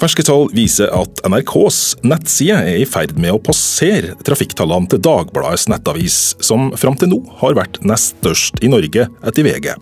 [0.00, 5.66] Ferske tall viser at NRKs nettside er i ferd med å passere trafikktallene til Dagbladets
[5.68, 9.74] nettavis, som fram til nå har vært nest størst i Norge etter VG.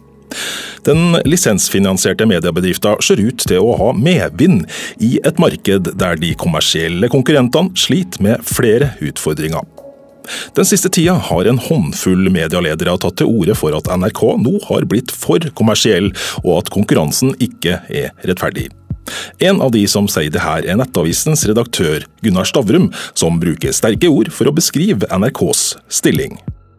[0.89, 4.67] Den lisensfinansierte mediebedriften ser ut til å ha medvind
[4.99, 9.63] i et marked der de kommersielle konkurrentene sliter med flere utfordringer.
[10.59, 14.91] Den siste tida har en håndfull medieledere tatt til orde for at NRK nå har
[14.91, 16.11] blitt for kommersiell,
[16.43, 18.69] og at konkurransen ikke er rettferdig.
[19.39, 24.11] En av de som sier det her, er Nettavisens redaktør Gunnar Stavrum, som bruker sterke
[24.13, 26.39] ord for å beskrive NRKs stilling.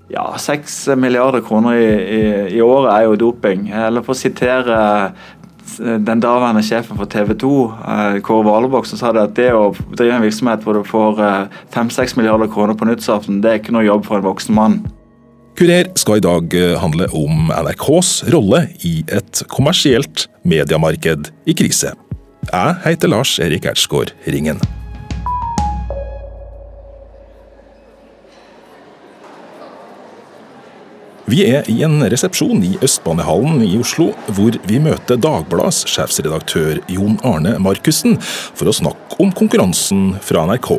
[0.10, 2.22] Ja, seks milliarder kroner i, i,
[2.58, 3.68] i, året er jo doping.
[3.70, 7.52] Eller for å sitere eh, den daværende sjefen for TV 2,
[7.94, 11.22] eh, Kåre Valebakk, som sa det at det å drive en virksomhet hvor du får
[11.22, 14.82] eh, fem-seks milliarder kroner på nyttårsaften, det er ikke noe jobb for en voksen mann.
[15.60, 21.94] Kurer skal i dag handle om NRKs rolle i et kommersielt mediemarked i krise.
[22.48, 24.62] Jeg heter Lars Erik Ertsgaard Ringen.
[31.30, 37.20] Vi er i en resepsjon i Østbanehallen i Oslo, hvor vi møter Dagbladets sjefsredaktør Jon
[37.28, 40.72] Arne Markussen for å snakke om konkurransen fra NRK.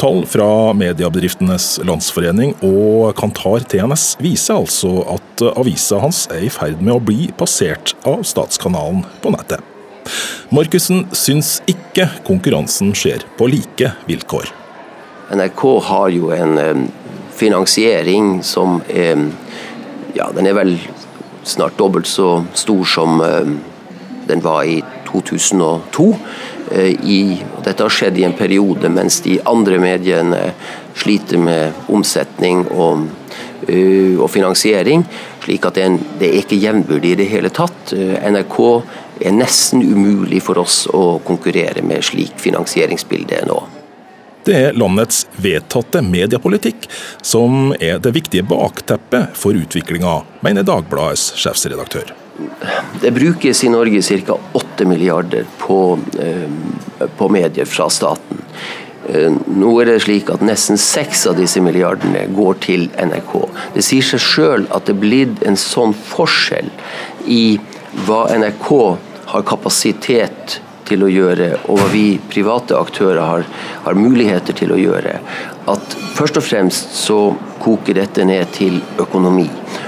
[0.00, 6.82] Tall fra Mediebedriftenes Landsforening og Kantar TNS viser altså at avisa hans er i ferd
[6.82, 9.62] med å bli passert av statskanalen på nettet.
[10.52, 14.50] Markussen syns ikke konkurransen skjer på like vilkår.
[15.32, 16.88] NRK har jo en
[17.32, 19.30] finansiering som er
[20.12, 20.74] Ja, den er vel
[21.48, 23.22] snart dobbelt så stor som
[24.28, 26.16] den var i 2002.
[26.70, 30.40] Eh, I, dette har skjedd i en periode mens de andre mediene
[30.98, 33.06] sliter med omsetning og,
[33.68, 35.04] eh, og finansiering.
[35.42, 37.92] Slik at det er, det er ikke jevnbyrdig i det hele tatt.
[37.96, 38.58] Eh, NRK
[39.26, 43.60] er nesten umulig for oss å konkurrere med slik finansieringsbilde nå.
[44.42, 46.88] Det er landets vedtatte mediepolitikk
[47.22, 52.10] som er det viktige bakteppet for utviklinga, mener Dagbladets sjefsredaktør.
[53.00, 54.38] Det brukes i Norge ca.
[54.58, 58.42] 8 milliarder på, eh, på, medier fra staten.
[59.08, 63.48] Eh, nå er det slik at nesten seks av disse milliardene går til NRK.
[63.74, 66.70] Det sier seg sjøl at det er blitt en sånn forskjell
[67.26, 67.60] i
[68.06, 68.98] hva NRK
[69.32, 73.44] har kapasitet til å gjøre, og hva vi private aktører har,
[73.84, 75.14] har, muligheter til å gjøre.
[75.70, 77.18] At først og fremst så
[77.62, 79.46] koker dette ned til økonomi.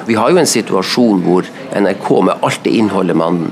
[0.08, 3.42] Vi har jo en situasjon hvor NRK med alt det innholdet man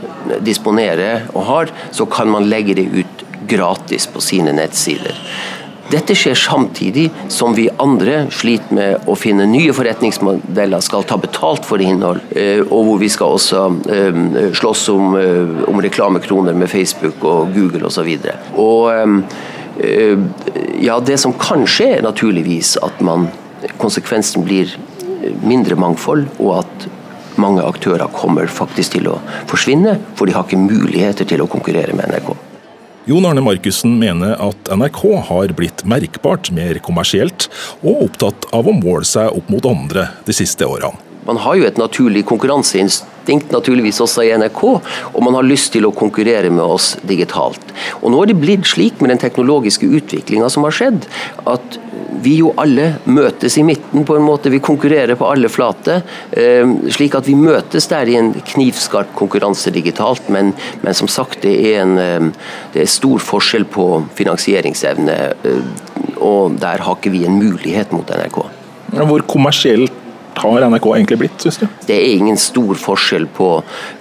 [0.47, 5.19] disponerer og har, så kan man legge det ut gratis på sine nettsider.
[5.91, 11.67] Dette skjer samtidig som vi andre sliter med å finne nye forretningsmodeller, skal ta betalt
[11.69, 14.21] for innhold, eh, og hvor vi skal også eh,
[14.57, 18.09] slåss om, eh, om reklamekroner med Facebook og Google osv.
[20.83, 23.31] Ja, det som kan skje, er naturligvis at man,
[23.81, 24.71] konsekvensen blir
[25.43, 26.89] mindre mangfold, og at
[27.41, 29.19] mange aktører kommer faktisk til å
[29.51, 32.52] forsvinne, for de har ikke muligheter til å konkurrere med NRK.
[33.05, 37.49] Jon Arne Markussen mener at NRK har blitt merkbart mer kommersielt,
[37.83, 41.12] og opptatt av å måle seg opp mot andre de siste årene.
[41.27, 44.63] Man har jo et naturlig konkurranseinstinkt naturligvis også i NRK,
[45.15, 47.63] og man har lyst til å konkurrere med oss digitalt.
[48.01, 51.07] Og Nå er det blitt slik med den teknologiske utviklinga som har skjedd,
[51.47, 51.79] at
[52.23, 54.51] vi jo alle møtes i midten på en måte.
[54.53, 56.03] Vi konkurrerer på alle flater.
[56.31, 60.29] Eh, slik at vi møtes der i en knivskarp konkurranse digitalt.
[60.33, 60.53] Men,
[60.85, 63.87] men som sagt, det er, en, eh, det er stor forskjell på
[64.19, 65.19] finansieringsevne.
[65.43, 68.43] Eh, og der har ikke vi en mulighet mot NRK.
[68.93, 70.02] Hvor kommersielt
[70.41, 71.67] har NRK egentlig blitt, syns du?
[71.87, 73.49] Det er ingen stor forskjell på,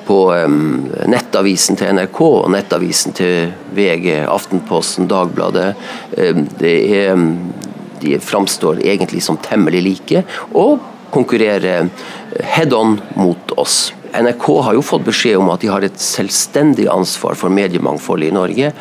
[0.08, 5.74] på um, nettavisen til NRK og nettavisen til VG, Aftenposten, Dagbladet.
[6.18, 7.26] Um, er
[8.02, 10.24] de framstår egentlig som temmelig like,
[10.58, 10.80] og
[11.12, 11.90] konkurrerer
[12.56, 13.92] head on mot oss.
[14.12, 18.36] NRK har jo fått beskjed om at de har et selvstendig ansvar for mediemangfoldet i
[18.36, 18.72] Norge.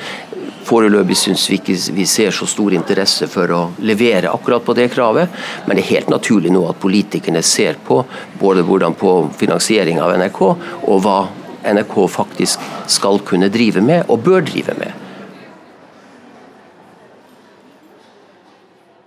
[0.70, 4.86] Foreløpig syns vi ikke vi ser så stor interesse for å levere akkurat på det
[4.92, 5.32] kravet,
[5.66, 8.04] men det er helt naturlig nå at politikerne ser på
[8.38, 10.40] både hvordan på finansiering av NRK,
[10.86, 11.18] og hva
[11.66, 14.94] NRK faktisk skal kunne drive med, og bør drive med.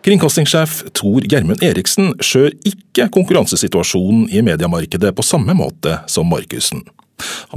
[0.04, 6.84] Kringkastingssjef Tor Gjermund Eriksen skjør ikke konkurransesituasjonen i mediemarkedet på samme måte som Markussen.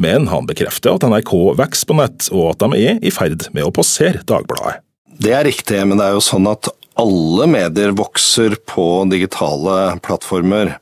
[0.02, 3.66] Men han bekrefter at NRK vokser på nett, og at de er i ferd med
[3.66, 4.82] å passere Dagbladet.
[5.16, 10.78] Det er riktig, men det er jo sånn at alle medier vokser på digitale plattformer.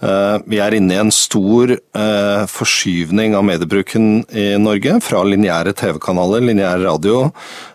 [0.00, 5.74] Eh, vi er inne i en stor eh, forskyvning av mediebruken i Norge, fra lineære
[5.80, 7.32] TV-kanaler, lineær radio,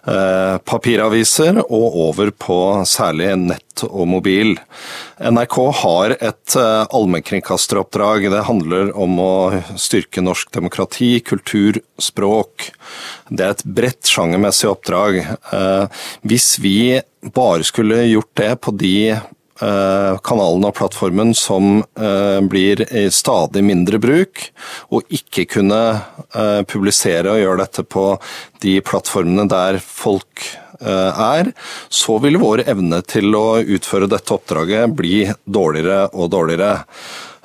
[0.08, 4.56] eh, papiraviser og over på særlig nett og mobil.
[5.20, 8.30] NRK har et allmennkringkasteroppdrag.
[8.32, 9.34] Det handler om å
[9.80, 12.72] styrke norsk demokrati, kultur, språk.
[13.30, 15.24] Det er et bredt sjangermessig oppdrag.
[16.28, 17.02] Hvis vi
[17.34, 18.96] bare skulle gjort det på de
[20.26, 24.48] kanalene og plattformen som eh, blir i stadig mindre bruk,
[24.90, 25.82] og ikke kunne
[26.34, 28.06] eh, publisere og gjøre dette på
[28.66, 30.48] de plattformene der folk
[30.82, 31.52] er,
[31.94, 36.72] så vil vår evne til å utføre dette oppdraget bli dårligere og dårligere.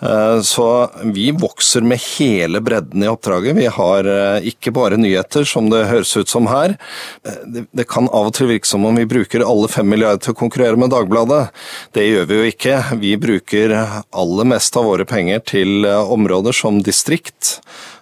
[0.02, 3.56] Eh, så vi vokser med hele bredden i oppdraget.
[3.56, 6.76] Vi har eh, ikke bare nyheter, som det høres ut som her.
[7.24, 10.36] Eh, det kan av og til virke som om vi bruker alle fem milliarder til
[10.36, 11.48] å konkurrere med Dagbladet.
[11.96, 12.78] Det gjør vi jo ikke.
[13.00, 17.56] Vi bruker aller mest av våre penger til områder som distrikt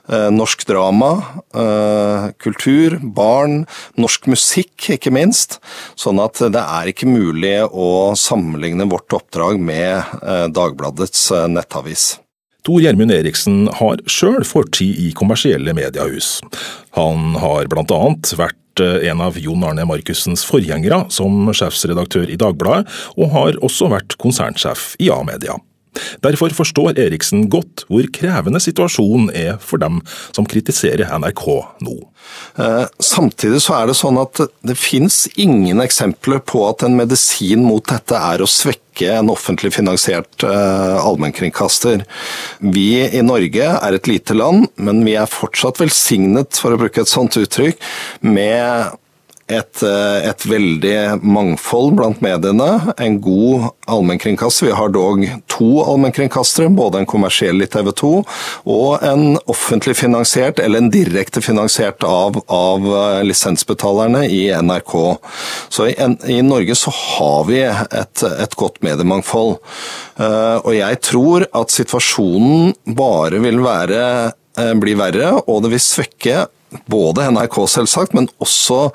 [0.09, 1.11] norsk drama,
[1.55, 3.65] eh, kultur, barn,
[3.97, 5.59] norsk musikk ikke minst.
[5.97, 12.19] Sånn at det er ikke mulig å sammenligne vårt oppdrag med eh, Dagbladets nettavis.
[12.65, 16.39] Tor Gjermund Eriksen har sjøl fortid i kommersielle mediehus.
[16.97, 22.89] Han har blant annet vært en av Jon Arne Markussens forgjengere som sjefsredaktør i Dagbladet,
[23.21, 25.61] og har også vært konsernsjef i A-media.
[26.25, 30.01] Derfor forstår Eriksen godt hvor krevende situasjonen er for dem
[30.35, 31.47] som kritiserer NRK
[31.85, 31.97] nå.
[32.59, 37.65] Eh, samtidig så er det sånn at det finnes ingen eksempler på at en medisin
[37.67, 42.05] mot dette er å svekke en offentlig finansiert uh, allmennkringkaster.
[42.63, 47.03] Vi i Norge er et lite land, men vi er fortsatt velsignet, for å bruke
[47.03, 47.83] et sånt uttrykk,
[48.23, 48.95] med
[49.47, 52.95] et, eh, et, veldig mangfold blant mediene.
[52.97, 54.67] En god allmennkringkaster.
[54.71, 58.13] Vi har dog to allmennkringkastere, både en kommersiell i TV 2
[58.65, 64.97] og en offentlig finansiert, eller en direkte finansiert av, av eh, lisensbetalerne i NRK.
[65.69, 65.97] Så i,
[66.33, 69.59] i, Norge så har vi et, et godt mediemangfold.
[70.15, 74.03] Uh, og jeg tror at situasjonen bare vil være,
[74.61, 76.45] uh, bli verre, og det vil svekke
[76.87, 78.91] både NRK, selvsagt, men også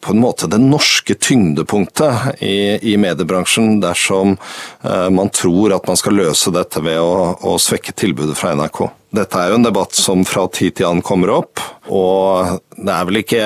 [0.00, 5.98] på en måte det norske tyngdepunktet i, i mediebransjen, dersom eh, man tror at man
[5.98, 8.86] skal løse dette ved å, å, svekke tilbudet fra NRK.
[9.16, 13.06] Dette er jo en debatt som fra tid til annen kommer opp, og det er
[13.08, 13.44] vel ikke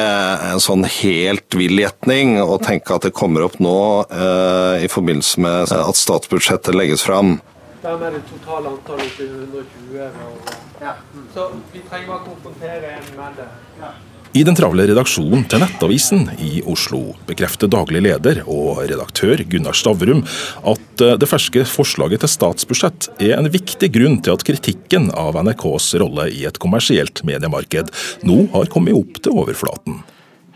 [0.51, 3.79] en sånn helt vill gjetning å tenke at det kommer opp nå
[4.09, 7.39] eh, i forbindelse med at statsbudsjettet legges fram.
[7.81, 10.70] Hvem er det totale antallet til 120.
[10.81, 10.95] Ja.
[11.35, 13.49] Så vi trenger bare konfrontere en med det.
[13.81, 13.93] Ja.
[14.33, 20.23] I den travle redaksjonen til Nettavisen i Oslo bekrefter daglig leder og redaktør Gunnar Stavrum
[20.23, 25.41] at eh, det ferske forslaget til statsbudsjett er en viktig grunn til at kritikken av
[25.43, 27.91] NRKs rolle i et kommersielt mediemarked
[28.23, 29.99] nå har kommet opp til overflaten.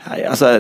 [0.04, 0.54] Nei, altså,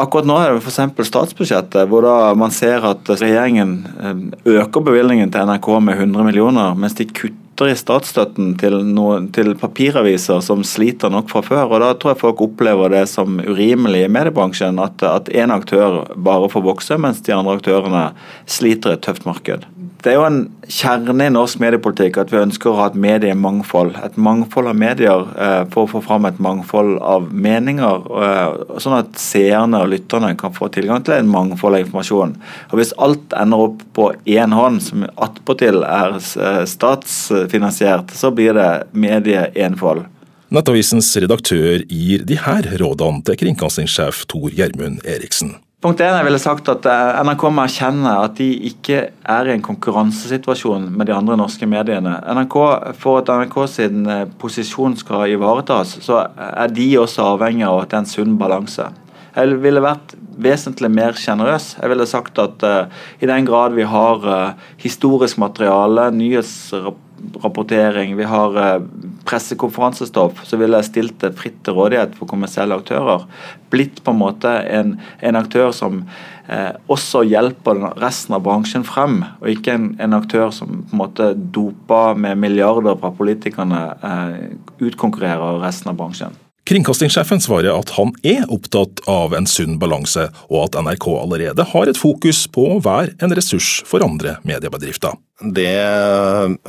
[0.00, 1.08] akkurat nå er det f.eks.
[1.10, 2.08] statsbudsjettet, hvor
[2.38, 4.26] man ser at regjeringen eh,
[4.56, 9.54] øker bevilgningen til NRK med 100 millioner, mens de kutter i statsstøtten til, noen, til
[9.58, 11.76] papiraviser som sliter nok fra før.
[11.76, 16.50] og Da tror jeg folk opplever det som urimelig i mediebransjen, at, én aktør bare
[16.50, 18.04] får vokse, mens de andre aktørene
[18.50, 19.68] sliter i et tøft marked.
[20.04, 23.94] Det er jo en kjerne i norsk mediepolitikk at vi ønsker å ha et mediemangfold.
[24.04, 28.04] Et mangfold av medier eh, for å få fram et mangfold av meninger.
[28.26, 32.36] Eh, sånn at seerne og lytterne kan få tilgang til en mangfold av informasjon.
[32.68, 38.60] Og Hvis alt ender opp på én hånd, som attpåtil er eh, statsfinansiert, så blir
[38.60, 40.04] det medieenfold.
[40.52, 45.56] Nettavisens redaktør gir de her rådene til kringkastingssjef Tor Gjermund Eriksen.
[45.84, 49.52] Punkt 1, jeg ville sagt at eh, NRK må erkjenne at de ikke er i
[49.52, 52.14] en konkurransesituasjon med de andre norske mediene.
[52.24, 52.56] NRK,
[52.96, 57.92] For at NRK sin eh, posisjon skal ivaretas, så er de også avhengig av at
[57.92, 58.86] det er en sunn balanse.
[59.34, 61.74] Jeg ville vært vesentlig mer sjenerøs.
[61.80, 62.86] Jeg ville sagt at uh,
[63.20, 68.80] i den grad vi har uh, historisk materiale, nyhetsrapportering, vi har eh,
[69.28, 73.26] pressekonferansestoff, så ville jeg stilt det fritt til rådighet for kommersielle aktører.
[73.72, 76.02] Blitt på en måte en, en aktør som
[76.48, 81.02] eh, også hjelper resten av bransjen frem, og ikke en, en, aktør som på en
[81.02, 84.40] måte doper med milliarder fra politikerne, eh,
[84.84, 86.40] utkonkurrerer resten av bransjen.
[86.64, 91.90] Kringkastingssjefen svarer at han er opptatt av en sunn balanse, og at NRK allerede har
[91.90, 95.12] et fokus på å være en ressurs for andre mediebedrifter.
[95.40, 95.66] Det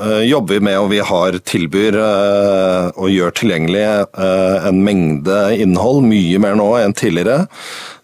[0.02, 3.84] øh, jobber vi med, og vi har tilbyr øh, og gjør tilgjengelig
[4.18, 7.46] øh, en mengde innhold, mye mer nå enn tidligere.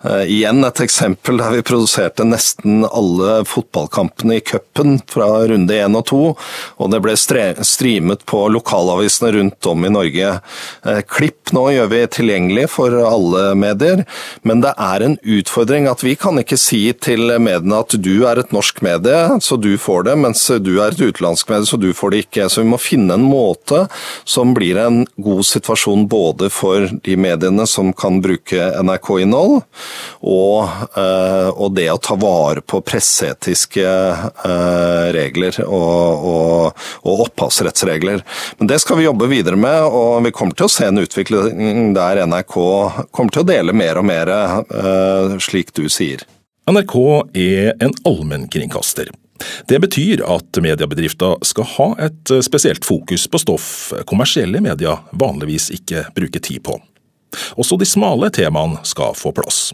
[0.02, 6.08] Igjen et eksempel der vi produserte nesten alle fotballkampene i cupen fra runde 1 og
[6.10, 6.22] 2,
[6.82, 10.32] og det ble streamet på lokalavisene rundt om i Norge.
[11.06, 14.02] Klipp nå gjør vi tilgjengelig for alle medier,
[14.42, 18.42] men det er en utfordring at vi kan ikke si til mediene at du er
[18.42, 21.90] et norsk medie, så du får det, mens du er et utenlandsk medie, så du
[21.96, 22.48] får det ikke.
[22.52, 23.86] Så vi må finne en måte
[24.28, 29.62] som blir en god situasjon både for de mediene som kan bruke NRK-innhold,
[30.22, 30.58] og,
[30.98, 38.26] eh, og, det å ta vare på presseetiske eh, regler og, og, og opphavsrettsregler.
[38.60, 41.94] Men det skal vi jobbe videre med, og vi kommer til å se en utvikling
[41.96, 42.58] der NRK
[43.12, 46.26] kommer til å dele mer og mer, eh, slik du sier.
[46.70, 46.96] NRK
[47.34, 49.10] er en allmennkringkaster.
[49.70, 53.68] Det betyr at mediebedrifter skal ha et spesielt fokus på stoff
[54.10, 56.78] kommersielle medier vanligvis ikke bruker tid på.
[57.60, 59.72] Også de smale temaene skal få plass.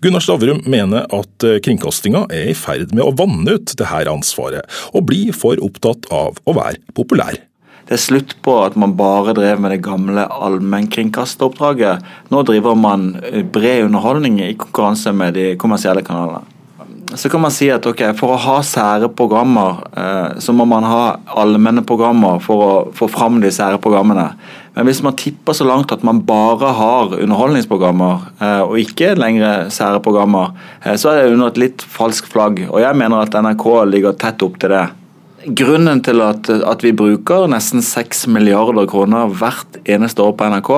[0.00, 4.68] Gunnar Stavrum mener at eh, kringkastinga er i ferd med å vanne ut dette ansvaret,
[4.92, 7.38] og bli for opptatt av å være populær.
[7.84, 12.04] Det er slutt på at man bare drev med det gamle allmennkringkasteroppdraget.
[12.32, 16.44] Nå driver man eh, bred underholdning i konkurranse med de kommersielle kanalene.
[17.12, 20.86] Så kan man si at ok, for å ha sære programmer, eh, så må man
[20.88, 24.30] ha allmenne programmer for å få fram de sære programmene.
[24.74, 29.68] Men hvis man tipper så langt at man bare har underholdningsprogrammer, eh, og ikke lenger
[29.74, 32.64] sære programmer, eh, så er det under et litt falskt flagg.
[32.70, 34.88] Og jeg mener at NRK ligger tett opp til det.
[35.44, 40.70] Grunnen til at, at, vi bruker nesten 6 milliarder kroner hvert eneste år på NRK,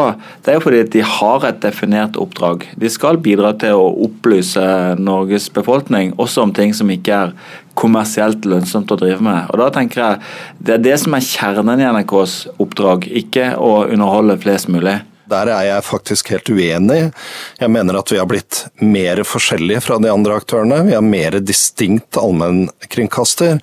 [0.43, 2.67] det er jo fordi de har et definert oppdrag.
[2.75, 4.65] De skal bidra til å opplyse
[4.99, 7.35] Norges befolkning, også om ting som ikke er
[7.79, 9.53] kommersielt lønnsomt å drive med.
[9.53, 10.23] Og da tenker jeg
[10.59, 14.99] Det er det som er kjernen i NRKs oppdrag, ikke å underholde flest mulig.
[15.31, 17.01] Der er jeg faktisk helt uenig.
[17.59, 20.85] Jeg mener at vi har blitt mer forskjellige fra de andre aktørene.
[20.87, 23.59] Vi har mer distinkt allmennkringkaster.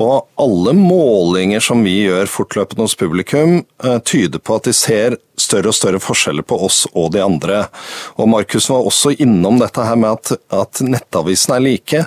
[0.00, 5.18] Og alle målinger som vi gjør fortløpende hos publikum, eh, tyder på at de ser
[5.38, 7.64] større og større forskjeller på oss og de andre.
[8.18, 12.04] Og Markus var også innom dette her med at, at nettavisene er like.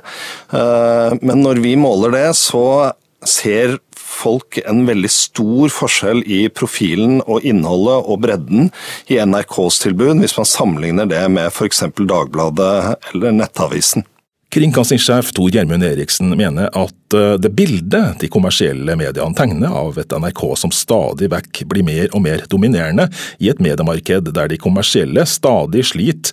[0.51, 2.91] Eh, men når vi måler det, så
[3.25, 8.69] ser folk en veldig stor forskjell i profilen og innholdet og bredden
[9.11, 11.83] i NRKs tilbud, hvis man sammenligner det med f.eks.
[11.97, 12.73] Dagbladet
[13.13, 14.05] eller Nettavisen.
[14.53, 20.13] Kringkastingssjef Tor Gjermund Eriksen mener at eh, det bildet de kommersielle mediene tegner av et
[20.15, 23.09] NRK som stadig vekk blir mer og mer dominerende
[23.43, 26.31] i et mediemarked der de kommersielle stadig sliter,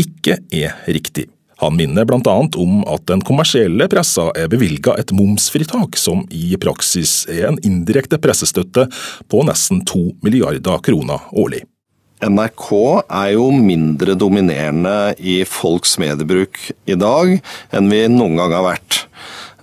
[0.00, 1.28] ikke er riktig.
[1.60, 2.36] Han minner bl.a.
[2.56, 8.20] om at den kommersielle pressa er bevilga et momsfritak, som i praksis er en indirekte
[8.22, 8.86] pressestøtte
[9.28, 11.66] på nesten to milliarder kroner årlig.
[12.20, 12.66] NRK
[13.08, 17.38] er jo mindre dominerende i folks mediebruk i dag
[17.72, 19.04] enn vi noen gang har vært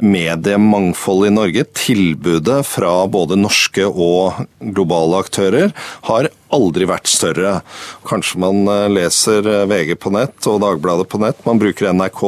[0.02, 5.74] mediemangfoldet i Norge, tilbudet fra både norske og globale aktører,
[6.10, 7.62] har aldri vært større.
[8.08, 11.40] Kanskje man eh, leser eh, VG på nett og Dagbladet på nett.
[11.48, 12.24] Man bruker NRK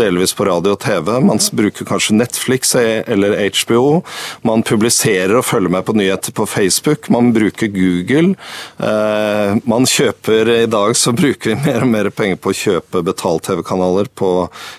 [0.00, 1.10] delvis på radio og TV.
[1.24, 4.02] Man bruker kanskje Netflix e- eller HBO.
[4.46, 7.10] Man publiserer og følger med på nyheter på Facebook.
[7.14, 8.34] Man bruker Google.
[8.78, 13.04] Eh, man kjøper I dag så bruker vi mer og mer penger på å kjøpe
[13.06, 14.32] betalt-TV-kanaler på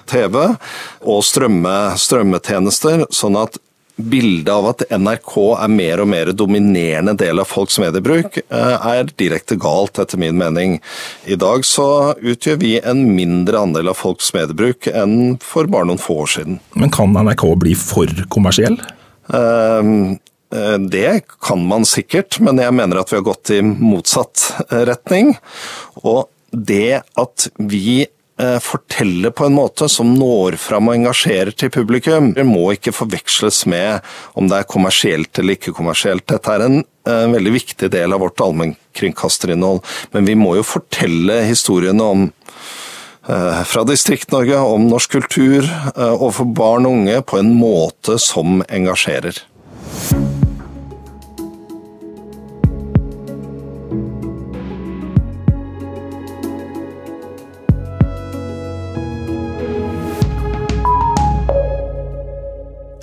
[0.10, 3.08] TV og strømme, strømmetjenester.
[3.14, 3.60] sånn at
[3.96, 9.12] bildet av at NRK er mer og mer dominerende del av folks mediebruk, eh, er
[9.18, 10.80] direkte galt, etter min mening.
[11.26, 16.02] I dag så utgjør vi en mindre andel av folks mediebruk enn for bare noen
[16.02, 16.60] få år siden.
[16.76, 18.80] Men kan NRK bli for kommersiell?
[19.34, 19.82] Eh,
[20.80, 25.34] det kan man sikkert, men jeg mener at vi har gått i motsatt retning.
[26.04, 28.06] Og det at vi
[28.60, 32.34] fortelle på en måte som når fram og engasjerer til publikum.
[32.36, 34.04] Det må ikke forveksles med
[34.36, 36.26] om det er kommersielt eller ikke kommersielt.
[36.28, 39.80] Dette er en, en veldig viktig del av vårt allmennkringkasterinnhold,
[40.12, 46.52] men vi må jo fortelle historiene om eh, fra Distrikt-Norge, om norsk kultur eh, overfor
[46.60, 49.46] barn og unge på en måte som engasjerer.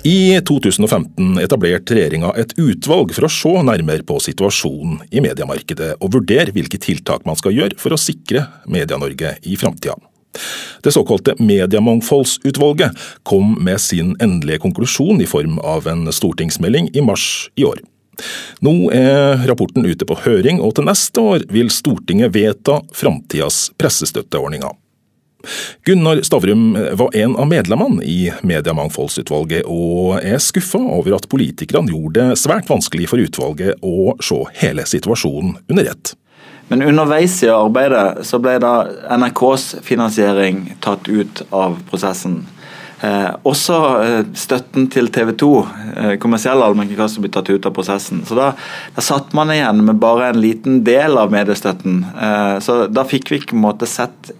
[0.03, 6.17] I 2015 etablerte regjeringa et utvalg for å se nærmere på situasjonen i mediemarkedet og
[6.17, 9.95] vurdere hvilke tiltak man skal gjøre for å sikre Media-Norge i framtida.
[10.83, 17.47] Det såkalte Mediemangfoldsutvalget kom med sin endelige konklusjon i form av en stortingsmelding i mars
[17.55, 17.79] i år.
[18.59, 24.75] Nå er rapporten ute på høring, og til neste år vil Stortinget vedta framtidas pressestøtteordninger.
[25.83, 32.29] Gunnar Stavrum var en av medlemmene i Mediemangfoldsutvalget, og er skuffa over at politikerne gjorde
[32.31, 36.15] det svært vanskelig for utvalget å se hele situasjonen under ett.
[36.71, 42.45] Men underveis i arbeidet så ble da NRKs finansiering tatt ut av prosessen.
[43.03, 45.49] Eh, også eh, støtten til TV 2,
[45.91, 48.21] eh, kommersiell allmennkringkaster, ble tatt ut av prosessen.
[48.23, 48.53] Så da,
[48.95, 51.99] da, satt man igjen med bare en liten del av mediestøtten.
[52.15, 54.31] Eh, så da fikk vi ikke på en måte sett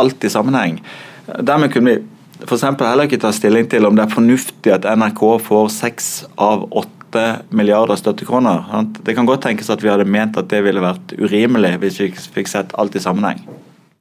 [0.00, 0.80] alt i sammenheng.
[1.26, 2.62] Dermed kunne vi f.eks.
[2.62, 6.96] heller ikke ta stilling til om det er fornuftig at NRK får seks av åtte
[7.16, 8.64] 8 milliarder støttekroner.
[9.02, 12.10] Det kan godt tenkes at vi hadde ment at det ville vært urimelig hvis vi
[12.12, 13.40] fikk sett alt i sammenheng.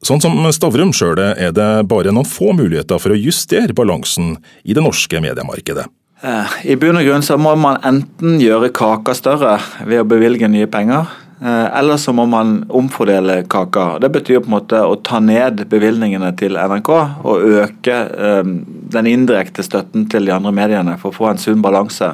[0.06, 4.76] Sånn som Stavrum sjøl er det bare noen få muligheter for å justere balansen i
[4.76, 5.88] det norske mediemarkedet.
[6.26, 10.48] Eh, I bunn og grunn så må man enten gjøre kaka større ved å bevilge
[10.52, 11.10] nye penger,
[11.44, 14.00] eller så må man omfordele kaka.
[14.00, 18.48] Det betyr på en måte å ta ned bevilgningene til NRK og øke eh,
[18.96, 22.14] den indirekte støtten til de andre mediene for å få en sunn balanse.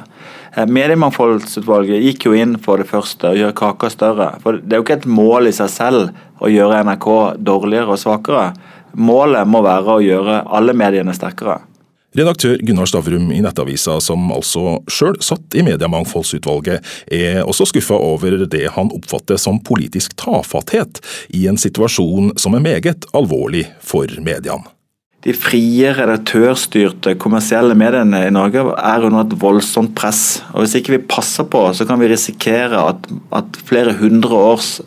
[0.56, 4.30] Eh, mediemangfoldsutvalget gikk jo inn for det første, å gjøre kaka større.
[4.42, 8.02] For Det er jo ikke et mål i seg selv å gjøre NRK dårligere og
[8.02, 8.50] svakere.
[8.98, 11.62] Målet må være å gjøre alle mediene sterkere.
[12.12, 18.44] Redaktør Gunnar Stavrum i Nettavisa, som altså sjøl satt i Mediemangfoldsutvalget, er også skuffa over
[18.44, 21.00] det han oppfatter som politisk tafatthet
[21.32, 24.68] i en situasjon som er meget alvorlig for mediene
[25.22, 30.42] de frie, redaktørstyrte kommersielle mediene i Norge er under et voldsomt press.
[30.50, 34.80] Og Hvis ikke vi passer på, så kan vi risikere at, at flere hundre års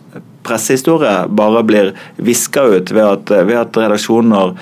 [0.46, 4.56] pressehistorie bare blir viska ut ved at, ved at, redaksjoner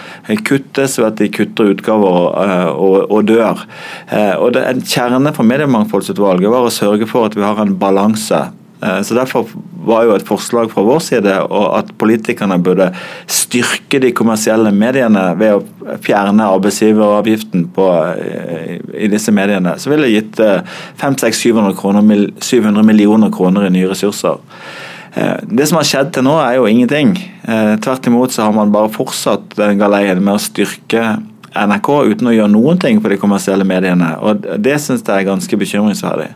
[0.48, 3.64] kuttes, ved at de kutter utgaver og, og, og dør.
[4.10, 7.78] Eh, og det, En kjerne for Mediemangfoldsutvalget var å sørge for at vi har en
[7.80, 8.42] balanse
[8.84, 9.48] Eh, så Derfor
[9.86, 11.34] var jo et forslag fra vår side
[11.78, 12.90] at politikerne burde
[13.28, 19.78] styrke de kommersielle mediene ved å fjerne arbeidsgiveravgiften på, eh, i disse mediene.
[19.78, 20.40] Så ville det gitt
[21.00, 24.40] 500-700 700 millioner kroner i nye ressurser.
[25.16, 27.16] Eh, det som har skjedd til nå, er jo ingenting.
[27.84, 31.18] Tvert imot så har man bare fortsatt den galeien med å styrke
[31.54, 34.16] NRK uten å gjøre noen ting på de kommersielle mediene.
[34.20, 36.32] og Det syns jeg er ganske bekymringsverdig.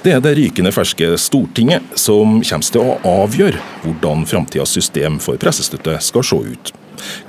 [0.00, 5.36] Det er det rykende ferske Stortinget som kommer til å avgjøre hvordan framtidas system for
[5.36, 6.70] pressestøtte skal se ut.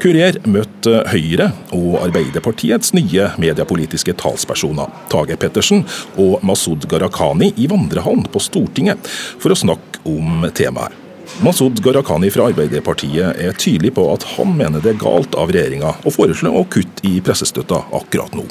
[0.02, 5.86] Kurier møtte Høyre og Arbeiderpartiets nye mediepolitiske talspersoner, Tage Pettersen
[6.22, 10.98] og Masud Gharahkhani i vandrehallen på Stortinget, for å snakke om temaet.
[11.42, 15.96] Masud Gharahkhani fra Arbeiderpartiet er tydelig på at han mener det er galt av regjeringa
[16.04, 18.46] å foreslå å kutte i pressestøtta akkurat nå.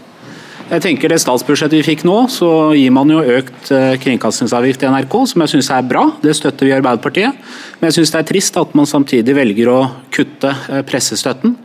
[0.71, 4.91] Jeg tenker Det statsbudsjettet vi fikk nå, så gir man jo økt eh, kringkastingsavgift i
[4.93, 6.05] NRK, som jeg syns er bra.
[6.23, 7.41] Det støtter vi i Arbeiderpartiet.
[7.81, 9.79] Men jeg syns det er trist at man samtidig velger å
[10.15, 11.57] kutte eh, pressestøtten.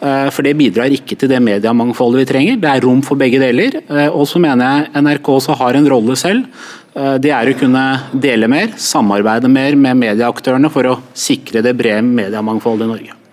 [0.00, 2.62] Eh, for det bidrar ikke til det mediemangfoldet vi trenger.
[2.62, 3.76] Det er rom for begge deler.
[4.16, 6.48] Og så mener jeg NRK også har en rolle selv.
[6.94, 7.82] Det er å kunne
[8.22, 13.23] dele mer, samarbeide mer med medieaktørene for å sikre det brede mediemangfoldet i Norge.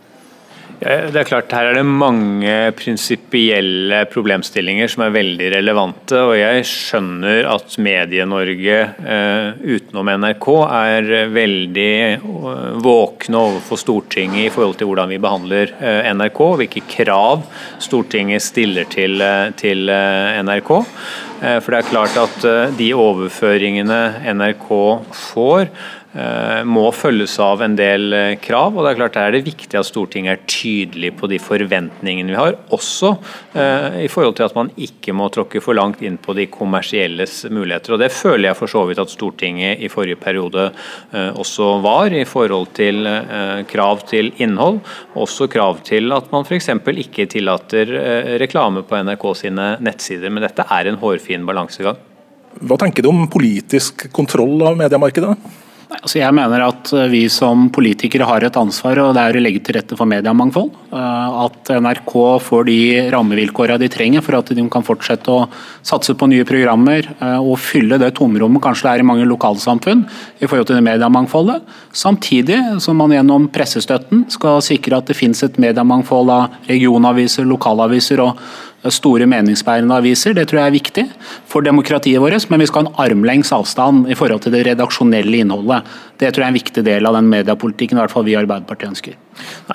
[0.81, 6.17] Det er klart, Her er det mange prinsipielle problemstillinger som er veldig relevante.
[6.17, 12.25] og Jeg skjønner at Medie-Norge eh, utenom NRK er veldig eh,
[12.81, 16.41] våkne overfor Stortinget i forhold til hvordan vi behandler NRK, NRK.
[16.63, 17.45] Hvilke krav
[17.77, 19.21] Stortinget stiller til,
[19.61, 20.73] til NRK.
[21.41, 22.43] For det er klart at
[22.77, 24.01] de overføringene
[24.37, 24.67] NRK
[25.17, 26.00] får Eh,
[26.67, 28.75] må følges av en del eh, krav.
[28.75, 32.33] og det er klart Der er det viktig at Stortinget er tydelig på de forventningene
[32.33, 32.57] vi har.
[32.75, 33.13] Også
[33.55, 37.45] eh, i forhold til at man ikke må tråkke for langt inn på de kommersielles
[37.47, 37.95] muligheter.
[37.95, 40.69] og Det føler jeg for så vidt at Stortinget i forrige periode
[41.11, 43.07] også var, i forhold til
[43.71, 44.81] krav til innhold.
[45.15, 46.69] Også krav til at man f.eks.
[47.05, 47.91] ikke tillater
[48.41, 50.29] reklame på NRK sine nettsider.
[50.29, 51.99] Men dette er en hårfin balansegang.
[52.59, 55.35] Hva tenker du om politisk kontroll av mediemarkedet?
[55.99, 59.41] Altså jeg mener at eh, vi som politikere har et ansvar, og det er å
[59.43, 60.69] legge til rette for mediemangfold.
[60.95, 62.13] Eh, at NRK
[62.45, 62.77] får de
[63.11, 65.49] rammevilkårene de trenger for at de kan fortsette å
[65.83, 70.05] satse på nye programmer eh, og fylle det tomrommet kanskje det er i mange lokalsamfunn
[70.39, 71.67] i forhold til det mediemangfoldet.
[71.91, 78.23] Samtidig som man gjennom pressestøtten skal sikre at det finnes et mediemangfold av regionaviser, lokalaviser
[78.23, 78.39] og
[78.89, 80.33] store meningsbærende aviser.
[80.33, 81.05] Det tror jeg er viktig
[81.49, 85.43] for demokratiet vårt, men vi skal ha en armlengs avstand i forhold til det redaksjonelle
[85.43, 85.85] innholdet.
[86.17, 88.39] Det tror jeg er en viktig del av den mediepolitikken i hvert fall vi i
[88.41, 89.19] Arbeiderpartiet ønsker.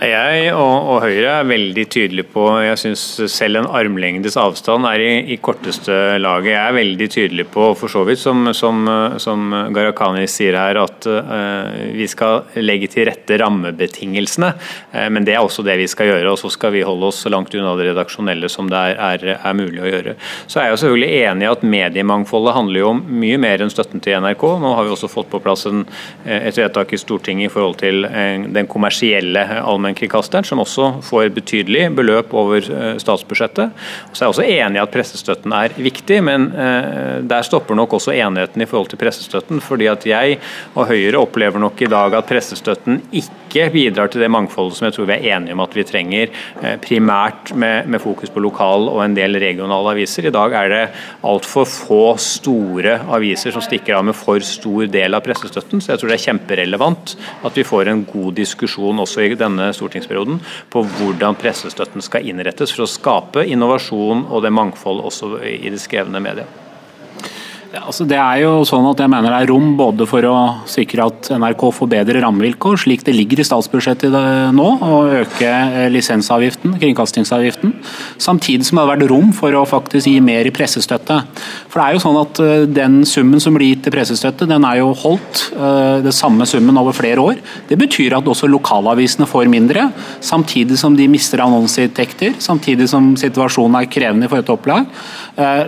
[0.03, 3.03] Jeg og, og, Høyre er veldig tydelige på Jeg syns
[3.33, 6.53] selv en armlengdes avstand er i, i, korteste laget.
[6.53, 8.83] Jeg er veldig tydelig på, for så vidt som, som,
[9.23, 14.53] som Gharahkhani sier her, at uh, vi skal legge til rette rammebetingelsene.
[14.93, 16.35] Uh, men det er også det vi skal gjøre.
[16.35, 19.37] Og så skal vi holde oss så langt unna det redaksjonelle som det er, er,
[19.39, 20.17] er mulig å gjøre.
[20.45, 24.05] Så er jeg selvfølgelig enig i at mediemangfoldet handler jo om mye mer enn støtten
[24.05, 24.47] til NRK.
[24.63, 25.87] Nå har vi også fått på plass en,
[26.27, 28.05] et vedtak i Stortinget i forhold til
[28.57, 33.75] den kommersielle allmennkringkasteren, som også får betydelig beløp over eh, statsbudsjettet.
[34.13, 37.99] Så er jeg også enig i at pressestøtten er viktig, men eh, der stopper nok
[37.99, 39.61] også enigheten i forhold til pressestøtten.
[39.61, 40.39] fordi at jeg
[40.75, 44.97] og Høyre opplever nok i dag at pressestøtten ikke bidrar til det mangfoldet som jeg
[44.97, 48.89] tror vi er enige om at vi trenger, eh, primært med, med fokus på lokal
[48.93, 50.29] og en del regionale aviser.
[50.29, 50.83] I dag er det
[51.27, 56.03] altfor få store aviser som stikker av med for stor del av pressestøtten, så jeg
[56.03, 57.17] tror det er kjemperelevant
[57.47, 60.41] at vi får en god diskusjon også i denne stortingsperioden
[60.73, 65.83] på hvordan pressestøtten skal innrettes for å skape innovasjon og det mangfold også i det
[65.83, 66.66] skrevne mediet.
[67.81, 70.37] Altså det er jo sånn at jeg mener det er rom både for å
[70.71, 74.15] sikre at NRK får bedre rammevilkår, slik det ligger i statsbudsjettet
[74.57, 77.75] nå, å øke eh, lisensavgiften, kringkastingsavgiften,
[78.23, 81.19] samtidig som det har vært rom for å faktisk gi mer i pressestøtte.
[81.69, 84.65] For det er jo sånn at eh, Den summen som blir gitt til pressestøtte, den
[84.69, 87.39] er jo holdt den det samme summen over flere år.
[87.69, 89.89] Det betyr at også lokalavisene får mindre,
[90.25, 94.87] samtidig som de mister annonseinntekter, samtidig som situasjonen er krevende for et opplag.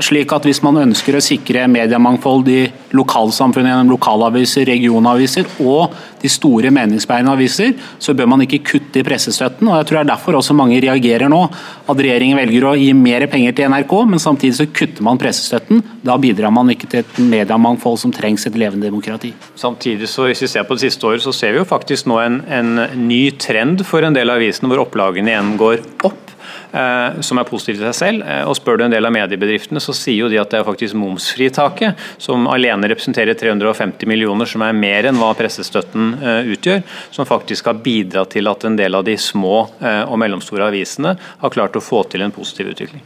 [0.05, 2.61] Slik at hvis man ønsker å sikre mer mediemangfold i
[2.97, 9.07] lokalsamfunnet gjennom lokalaviser, regionaviser og de store meningsbærende aviser, så bør man ikke kutte i
[9.07, 9.69] pressestøtten.
[9.69, 11.45] og Jeg tror det er derfor også mange reagerer nå.
[11.89, 15.83] At regjeringen velger å gi mer penger til NRK, men samtidig så kutter man pressestøtten.
[16.03, 19.35] Da bidrar man ikke til et mediemangfold som trengs et levende demokrati.
[19.59, 22.19] Samtidig så hvis vi ser på det siste året, så ser vi jo faktisk nå
[22.23, 22.75] en, en
[23.09, 26.28] ny trend for en del av avisene hvor opplagene igjen går opp.
[26.73, 28.25] Eh, som er positiv til seg selv.
[28.29, 30.67] Eh, og Spør du en del av mediebedriftene, så sier jo de at det er
[30.67, 36.83] faktisk momsfritaket, som alene representerer 350 millioner, som er mer enn hva pressestøtten eh, utgjør,
[37.15, 41.53] som faktisk har bidratt til at en del av de små og mellomstore avisene har
[41.53, 43.01] klart å få til en positiv utvikling.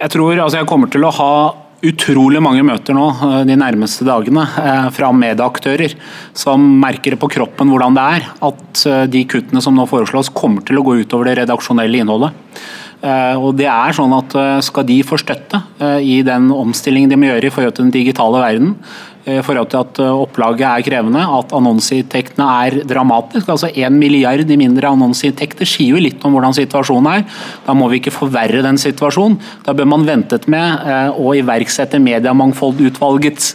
[0.00, 1.34] Jeg tror altså jeg kommer til å ha
[1.82, 3.08] utrolig mange møter nå
[3.48, 4.44] de nærmeste dagene
[4.94, 5.96] fra medieaktører
[6.36, 10.78] som merker på kroppen hvordan det er at de kuttene som nå foreslås kommer til
[10.78, 12.38] å gå utover det redaksjonelle innholdet.
[13.02, 17.10] Eh, og det er sånn at eh, Skal de få støtte eh, i den omstillingen
[17.10, 18.76] de må gjøre i forhold til den digitale verden,
[19.22, 23.52] i forhold til at opplaget er krevende, at annonseinntektene er dramatiske.
[23.54, 27.22] Altså 1 milliard i mindre annonseinntekter sier jo litt om hvordan situasjonen er.
[27.62, 29.38] Da må vi ikke forverre den situasjonen.
[29.62, 33.52] Da bør man ventet med å iverksette Mediemangfoldutvalgets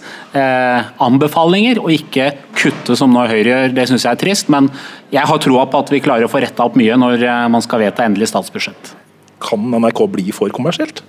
[1.03, 3.75] anbefalinger, og ikke kutte som nå Høyre gjør.
[3.75, 4.71] Det syns jeg er trist, men
[5.11, 7.83] jeg har troa på at vi klarer å få retta opp mye når man skal
[7.83, 8.95] vedta endelig statsbudsjett.
[9.43, 11.03] Kan NRK bli for kommersielt?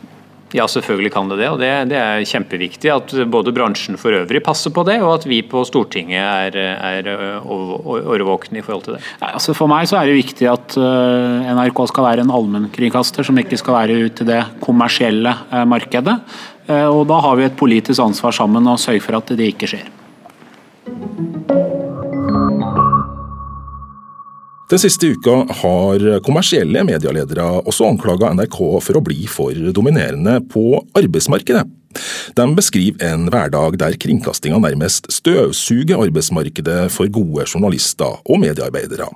[0.57, 1.49] Ja, selvfølgelig kan det det.
[1.53, 5.27] og det, det, er kjempeviktig at både bransjen for øvrig passer på det, og at
[5.29, 9.03] vi på Stortinget er, er årvåkne i forhold til det.
[9.21, 13.41] Nei, altså for meg så er det viktig at NRK skal være en allmennkringkaster som
[13.41, 15.35] ikke skal være ute i det kommersielle
[15.69, 16.17] markedet.
[16.69, 19.89] Og Da har vi et politisk ansvar sammen å sørge for at det ikke skjer.
[24.69, 30.83] Den siste uka har kommersielle medieledere også anklaga NRK for å bli for dominerende på
[30.99, 31.63] arbeidsmarkedet.
[32.37, 39.09] De beskriver en hverdag der kringkastinga nærmest støvsuger arbeidsmarkedet for gode journalister og mediearbeidere.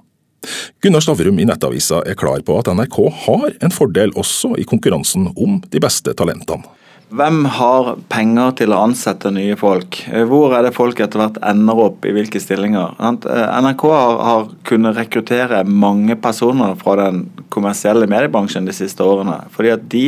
[0.82, 5.28] Gunnar Stavrum i Nettavisa er klar på at NRK har en fordel også i konkurransen
[5.36, 6.64] om de beste talentene.
[7.12, 9.98] Hvem har penger til å ansette nye folk?
[10.08, 12.94] Eh, hvor er det folk etter hvert ender opp i hvilke stillinger?
[13.04, 19.42] Eh, NRK har, har kunnet rekruttere mange personer fra den kommersielle mediebransjen de siste årene.
[19.52, 20.06] Fordi at de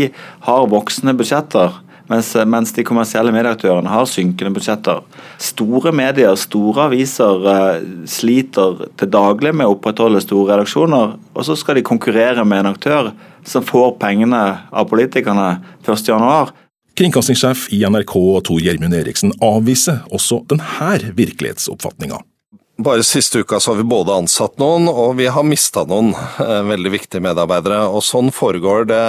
[0.48, 1.76] har voksne budsjetter.
[2.08, 5.04] Mens, mens, de kommersielle medieaktørene har synkende budsjetter.
[5.40, 11.18] Store medier, store aviser, eh, sliter til daglig med å opprettholde store redaksjoner.
[11.36, 13.12] Og så skal de konkurrere med en aktør
[13.44, 16.63] som får pengene av politikerne 1.1.
[16.94, 18.12] Kringkastingssjef i NRK
[18.46, 22.20] Tor Gjermund Eriksen avviser også denne virkelighetsoppfatninga.
[22.76, 26.10] Bare siste uka så har vi både ansatt noen og vi har mista noen
[26.42, 27.84] eh, veldig viktige medarbeidere.
[27.86, 29.02] Og sånn foregår det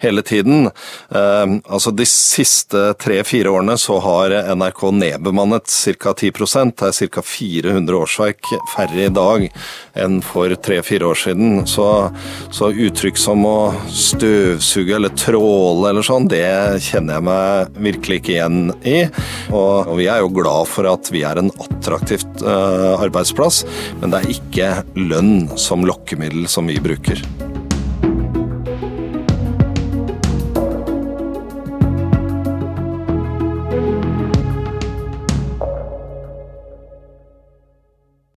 [0.00, 0.70] hele tiden.
[1.12, 5.68] Eh, altså De siste tre-fire årene så har NRK nedbemannet
[6.00, 6.14] ca.
[6.14, 6.32] 10
[6.80, 7.24] Det er ca.
[7.26, 9.46] 400 årsverk færre i dag
[10.00, 11.66] enn for tre-fire år siden.
[11.68, 11.88] Så,
[12.48, 18.34] så, uttrykk som å støvsuge eller tråle eller sånn, det kjenner jeg meg virkelig ikke
[18.38, 18.98] igjen i.
[19.52, 23.64] Og, og vi er jo glad for at vi er en attraktivt uh, arbeidsplass,
[24.00, 24.72] men det er ikke
[25.10, 27.49] lønn som lokkemiddel som vi bruker.